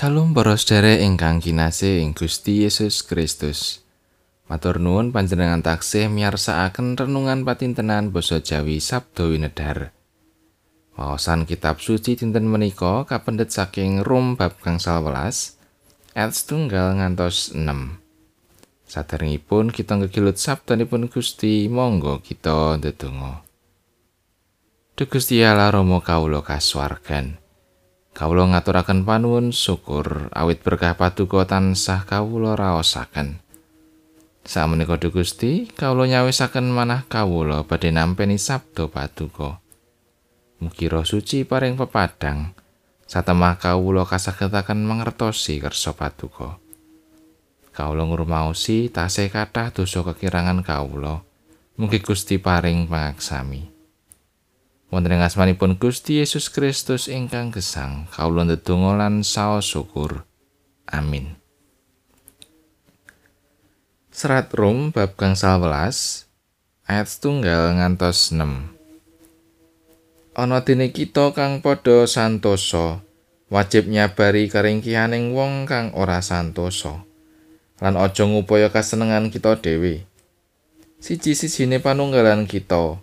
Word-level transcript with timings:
Salam 0.00 0.32
para 0.32 0.56
sedherek 0.56 1.04
ingkang 1.04 1.44
kinasih 1.44 2.00
ing 2.00 2.16
Gusti 2.16 2.64
Yesus 2.64 3.04
Kristus. 3.04 3.84
Matur 4.48 4.80
nuwun 4.80 5.12
panjenengan 5.12 5.60
taksih 5.60 6.08
miyarsakaken 6.08 6.96
renungan 6.96 7.44
patintenan 7.44 8.08
basa 8.08 8.40
Jawi 8.40 8.80
Sabdo 8.80 9.28
Winedhar. 9.28 9.92
Waosan 10.96 11.44
kitab 11.44 11.84
suci 11.84 12.16
dinten 12.16 12.48
menika 12.48 13.04
kapendet 13.04 13.52
saking 13.52 14.00
Rom 14.00 14.40
bab 14.40 14.56
gangsal 14.64 15.04
welas 15.04 15.60
ayat 16.16 16.32
setunggal 16.32 16.96
ngantos 16.96 17.52
6. 17.52 17.60
Saderengipun 18.88 19.68
kita 19.68 20.00
ngegilut 20.00 20.40
sabdanipun 20.40 21.12
Gusti, 21.12 21.68
monggo 21.68 22.24
kita 22.24 22.80
ndedonga. 22.80 23.44
Duh 24.96 25.08
Gusti 25.12 25.44
Allah 25.44 25.68
Rama 25.68 26.00
kawula 26.00 26.40
kasuwargan. 26.40 27.49
Kawula 28.10 28.50
ngaturaken 28.50 29.06
panuwun 29.06 29.54
syukur 29.54 30.28
awit 30.34 30.66
berkah 30.66 30.98
paduka 30.98 31.46
tansah 31.46 32.02
kawula 32.04 32.58
raosaken. 32.58 33.38
Sameneika 34.42 34.98
Gusti, 35.12 35.70
kawula 35.70 36.10
nyawisaken 36.10 36.74
manah 36.74 37.06
kawula 37.06 37.62
badhe 37.62 37.94
nampi 37.94 38.26
sabda 38.34 38.90
paduka. 38.90 39.62
Mugi 40.60 40.92
Roh 40.92 41.06
Suci 41.06 41.48
paring 41.48 41.78
pepadang 41.78 42.52
satemah 43.08 43.56
kawula 43.56 44.04
kasagetaken 44.04 44.84
mangertosi 44.84 45.56
kersa 45.62 45.96
paduka. 45.96 46.60
Kawula 47.70 48.04
ngurmaosi 48.04 48.90
tasih 48.90 49.30
kathah 49.30 49.72
dosa 49.72 50.02
kekirangan 50.02 50.60
kawula. 50.66 51.22
Mugi 51.80 52.02
Gusti 52.04 52.36
paring 52.36 52.90
pangaksami. 52.90 53.79
Wonten 54.90 55.14
ing 55.14 55.22
asmanipun 55.22 55.78
Gusti 55.78 56.18
Yesus 56.18 56.50
Kristus 56.50 57.06
ingkang 57.06 57.54
gesang 57.54 58.10
kawula 58.10 58.42
ndedonga 58.42 58.98
lan 58.98 59.22
saos 59.22 59.70
syukur. 59.70 60.26
Amin. 60.90 61.38
Serat 64.10 64.50
Rom 64.50 64.90
bab 64.90 65.14
gangsal 65.14 65.62
welas 65.62 66.26
ayat 66.90 67.06
setunggal 67.06 67.78
ngantos 67.78 68.34
6 68.34 68.74
Ana 70.34 70.62
dene 70.66 70.90
kita 70.90 71.30
kang 71.30 71.62
padha 71.62 72.10
santosa 72.10 73.02
wajib 73.50 73.86
nyabari 73.86 74.50
karingkihaning 74.50 75.34
wong 75.34 75.66
kang 75.70 75.94
ora 75.94 76.18
santosa 76.22 77.06
lan 77.80 77.96
aja 77.96 78.28
ngupaya 78.28 78.68
kasenengan 78.68 79.32
kita 79.32 79.56
dhewe. 79.56 80.04
Siji-sijine 81.00 81.80
panunggalan 81.80 82.44
kita 82.44 83.00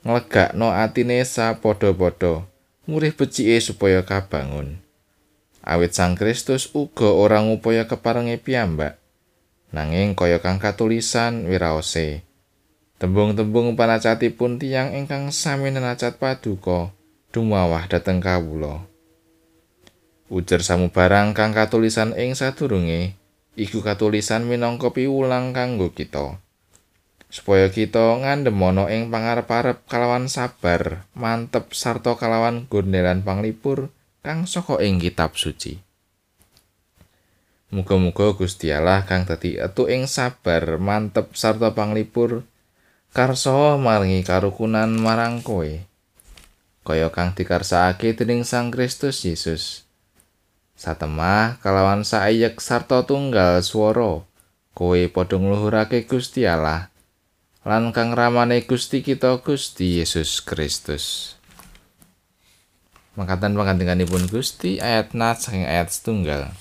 nglegakno 0.00 0.72
atine 0.72 1.20
sapadha-padha 1.20 2.48
ngurih 2.88 3.12
becike 3.12 3.60
supaya 3.60 4.00
kabangun. 4.00 4.80
Awit 5.60 5.92
Sang 5.92 6.16
Kristus 6.16 6.72
uga 6.72 7.12
ora 7.12 7.44
ngupaya 7.44 7.84
keparenge 7.84 8.40
piyambak 8.40 8.96
nanging 9.70 10.18
kaya 10.18 10.40
kang 10.42 10.58
katulisan 10.58 11.46
wiraose. 11.46 12.26
Tembung-tembung 13.00 13.80
panacatipun 13.80 14.60
tiyang 14.60 14.92
ingkang 14.92 15.32
sami 15.32 15.72
nenacat 15.72 16.20
paduka 16.20 16.92
dumawah 17.32 17.88
dhateng 17.88 18.20
kawula. 18.20 18.84
Ujar 20.28 20.60
samubarang 20.60 21.32
kang 21.32 21.56
katulisan 21.56 22.12
ing 22.16 22.36
sadurunge 22.36 23.16
iku 23.56 23.80
katulisan 23.84 24.48
minangka 24.48 24.92
piwulang 24.92 25.52
kanggo 25.52 25.92
kita 25.92 26.38
supaya 27.30 27.70
kita 27.70 28.18
ngandhemono 28.20 28.90
ing 28.90 29.08
pangarep-arep 29.08 29.86
kalawan 29.86 30.26
sabar, 30.26 31.06
mantep 31.14 31.70
sarta 31.70 32.18
kalawan 32.18 32.66
gondelan 32.66 33.22
panglipur 33.22 33.94
kang 34.26 34.50
saka 34.50 34.82
ing 34.82 34.98
kitab 34.98 35.38
suci. 35.38 35.78
Muga-muga 37.70 38.34
Gusti 38.34 38.74
Allah 38.74 39.06
kang 39.06 39.30
dadi 39.30 39.54
etu 39.54 39.86
ing 39.86 40.10
sabar, 40.10 40.82
mantep 40.82 41.38
sarta 41.38 41.70
panglipur 41.70 42.42
karsa 43.14 43.78
maringi 43.78 44.26
karukunan 44.26 44.90
marang 44.90 45.38
kowe. 45.38 45.70
Kaya 46.82 47.08
kang 47.14 47.30
dikarsakake 47.38 48.18
dening 48.18 48.42
Sang 48.42 48.74
Kristus 48.74 49.22
Yesus. 49.22 49.86
Satemah 50.74 51.62
kalawan 51.62 52.02
saayek 52.02 52.58
sarta 52.58 53.06
tunggal 53.06 53.62
swara, 53.62 54.26
kowe 54.74 55.00
padha 55.06 55.38
ngluhurake 55.38 56.10
Gusti 56.10 56.50
Allah. 56.50 56.90
Lan 57.60 57.92
kang 57.92 58.16
ramane 58.16 58.64
Gusti 58.64 59.04
kita 59.04 59.36
Gusti 59.44 60.00
Yesus 60.00 60.40
Kristus. 60.40 61.36
Mangkatan 63.20 63.52
pangandikanipun 63.52 64.32
Gusti 64.32 64.80
ayat 64.80 65.12
nat 65.12 65.44
saking 65.44 65.68
ayat 65.68 65.92
setunggal. 65.92 66.56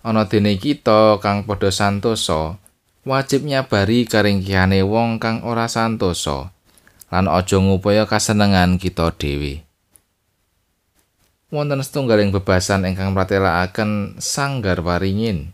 Ana 0.00 0.24
dene 0.24 0.56
kita 0.56 1.20
kang 1.20 1.44
padha 1.44 1.68
santosa, 1.68 2.56
wajib 3.04 3.44
nyabari 3.44 4.08
karingkihane 4.08 4.80
wong 4.80 5.20
kang 5.20 5.44
ora 5.44 5.68
santosa 5.68 6.48
lan 7.12 7.28
aja 7.28 7.60
ngupaya 7.60 8.08
kasenengan 8.08 8.80
kita 8.80 9.12
dhewe. 9.12 9.60
Wonten 11.52 11.84
setunggaling 11.84 12.32
bebasan 12.32 12.88
ingkang 12.88 13.12
pratelakaken 13.12 14.16
sanggar 14.22 14.80
waringin. 14.80 15.52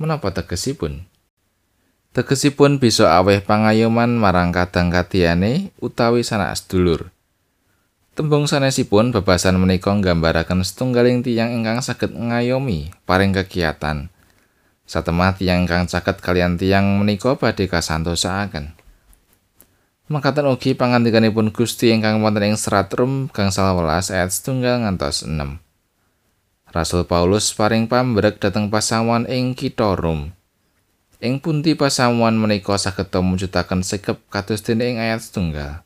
Menapa 0.00 0.30
tegesipun? 0.30 1.04
Tegesipun 2.16 2.80
bisa 2.80 3.12
aweh 3.20 3.44
pangayoman 3.44 4.16
marang 4.16 4.48
kadang 4.48 4.88
kadiyane 4.88 5.68
utawi 5.84 6.24
sanak 6.24 6.56
sedulur. 6.56 7.12
Tembung 8.16 8.48
sanesipun 8.48 9.12
bebasan 9.12 9.60
menika 9.60 9.92
nggambaraken 9.92 10.64
setunggaling 10.64 11.20
tiyang 11.20 11.52
ingkang 11.52 11.84
saged 11.84 12.16
ngayomi 12.16 12.88
paring 13.04 13.36
kegiatan. 13.36 14.08
Satemah 14.88 15.36
tiyang 15.36 15.68
ingkang 15.68 15.84
caket 15.84 16.24
kalian 16.24 16.56
tiyang 16.56 16.96
menika 16.96 17.36
badhe 17.36 17.68
kasantosaaken. 17.68 18.72
Makaten 20.08 20.48
ugi 20.48 20.72
pangandikanipun 20.72 21.52
Gusti 21.52 21.92
ingkang 21.92 22.24
wonten 22.24 22.48
ing 22.48 22.56
serat 22.56 22.88
Rum 22.96 23.28
gangsal 23.28 23.76
welas 23.76 24.08
ayat 24.08 24.32
setunggal 24.32 24.88
ngantos 24.88 25.28
6. 25.28 25.60
Rasul 26.72 27.04
Paulus 27.04 27.52
paring 27.52 27.84
pambrek 27.84 28.40
dhateng 28.40 28.72
pasamuan 28.72 29.28
ing 29.28 29.52
kitha 29.52 29.92
Rum. 29.92 30.32
Ing 31.16 31.40
pundi 31.40 31.72
pasamuan 31.72 32.36
menika 32.36 32.76
saged 32.76 33.08
mujudaken 33.08 33.80
sikep 33.80 34.28
kados 34.28 34.60
dene 34.60 34.92
ing 34.92 34.98
ayat 35.00 35.24
setunggal. 35.24 35.80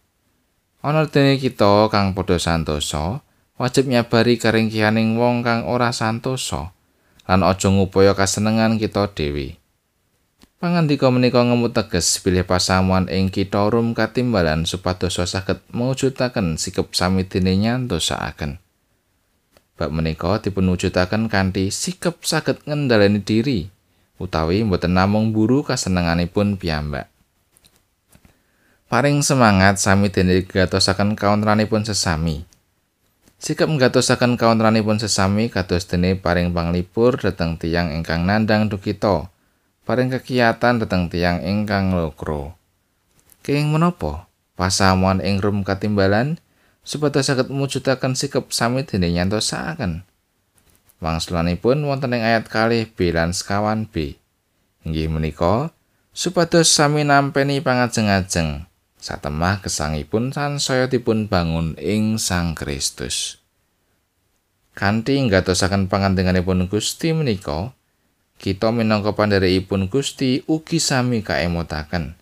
Ana 0.83 1.07
dene 1.07 1.39
kita 1.39 1.87
kang 1.87 2.19
padha 2.19 2.43
santosa, 2.43 3.23
wajib 3.55 3.87
nyabari 3.87 4.41
karingkihaning 4.43 5.15
wong 5.15 5.47
kang 5.47 5.69
ora 5.71 5.95
santosa 5.95 6.75
lan 7.31 7.47
aja 7.47 7.71
ngupaya 7.71 8.19
kasenengan 8.19 8.75
kita 8.75 9.07
dhewe. 9.15 9.55
Pangandika 10.59 11.09
menika 11.15 11.41
ngemut 11.47 11.73
teges 11.73 12.19
pilih 12.21 12.43
pasamuan 12.43 13.07
ing 13.07 13.31
kita 13.31 13.71
rum 13.71 13.95
katimbalan 13.95 14.67
supados 14.67 15.17
saged 15.17 15.63
mujudaken 15.71 16.59
sikep 16.59 16.91
sami 16.91 17.23
dene 17.23 17.55
nyantosaaken. 17.55 18.59
Bab 19.79 19.95
menika 19.95 20.43
dipun 20.43 20.69
wujudaken 20.75 21.31
kanthi 21.31 21.71
sikep 21.71 22.27
saged 22.27 22.67
ngendhaleni 22.67 23.23
diri. 23.23 23.73
Utawi 24.21 24.61
mboten 24.61 24.93
namung 24.93 25.33
buru 25.33 25.65
kasenenganipun 25.65 26.61
piyambak. 26.61 27.09
Paring 28.93 29.25
semangat 29.25 29.81
sami 29.81 30.13
dene 30.13 30.45
gatosaken 30.45 31.17
kaontranipun 31.17 31.89
sesami. 31.89 32.45
Sikap 33.41 33.73
nggatosaken 33.73 34.37
kaontranipun 34.37 35.01
sesami 35.01 35.49
kados 35.49 35.89
dene 35.89 36.19
paring 36.19 36.53
panglipur 36.53 37.17
dhateng 37.17 37.57
tiyang 37.57 37.97
ingkang 37.97 38.29
nandang 38.29 38.69
dukita. 38.69 39.33
Paring 39.89 40.13
kegiatan 40.13 40.77
dhateng 40.77 41.09
tiyang 41.09 41.41
ingkang 41.41 41.97
lokro. 41.97 42.59
Kenging 43.41 43.73
menapa? 43.73 44.29
Pasamuan 44.61 45.25
ing 45.25 45.41
rum 45.41 45.65
katimbalan 45.65 46.37
supados 46.85 47.31
saged 47.31 47.49
mujudaken 47.49 48.13
sikap 48.13 48.53
sami 48.53 48.85
dene 48.85 49.09
nyantosaken. 49.09 50.05
Wangsulanipun 51.01 51.89
wonten 51.89 52.13
ing 52.13 52.21
ayat 52.21 52.47
kalih 52.53 52.85
B 52.93 53.17
lan 53.17 53.33
sekawan 53.33 53.89
B. 53.89 54.21
Inggih 54.85 55.09
menika 55.09 55.73
supados 56.13 56.69
sami 56.69 57.09
nampeni 57.09 57.65
pangajeng-ajeng 57.65 58.69
satemah 59.01 59.65
gesangipun 59.65 60.29
sansaya 60.31 60.87
dipun 60.87 61.27
bangun 61.27 61.73
ing 61.81 62.21
Sang 62.21 62.53
Kristus. 62.53 63.41
Kanthi 64.77 65.19
nggatosaken 65.25 65.89
pangandenganipun 65.89 66.69
Gusti 66.69 67.17
menika, 67.17 67.73
kita 68.37 68.71
minangka 68.71 69.17
pandherekipun 69.17 69.89
Gusti 69.89 70.45
ugi 70.47 70.79
sami 70.79 71.25
kaemotaken. 71.25 72.17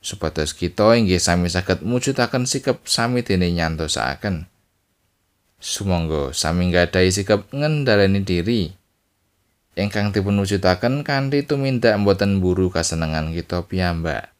Supados 0.00 0.52
kita 0.56 0.96
inggih 0.96 1.20
sami 1.20 1.48
saged 1.52 1.84
mujudaken 1.84 2.48
sikap 2.48 2.84
sami 2.88 3.24
dene 3.24 3.52
nyantosaken. 3.52 4.48
Sumangga 5.56 6.30
sami 6.36 6.68
nggadahi 6.70 7.10
sikap 7.10 7.48
ngendhaleni 7.52 8.22
diri 8.22 8.72
ingkang 9.76 10.12
dipunwujudaken 10.12 11.04
kanthi 11.04 11.44
tumindak 11.44 11.96
boten 12.00 12.40
buru 12.40 12.72
kasenengan 12.72 13.32
kita 13.36 13.64
piyambak. 13.68 14.32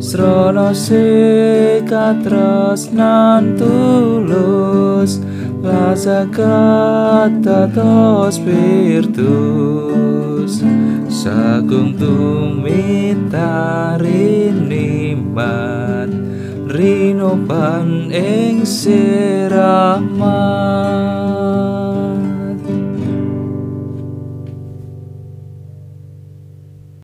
srana 0.00 0.72
sekatresnan 0.72 3.60
tulus 3.60 5.20
Rasa 5.60 6.24
kata 6.32 7.68
tos 7.68 8.40
virtus 8.40 10.64
Sagung 11.12 12.00
tumita 12.00 14.00
rinimat 14.00 16.08
Rinoban 16.64 18.08
ing 18.08 18.64
sirahmat 18.64 20.20